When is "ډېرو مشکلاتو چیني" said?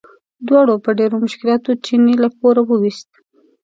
0.99-2.15